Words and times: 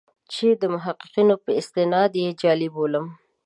چې 0.33 0.47
د 0.61 0.63
محققینو 0.73 1.35
په 1.43 1.51
استناد 1.59 2.11
یې 2.21 2.27
جعلي 2.41 2.69
بولم. 2.75 3.05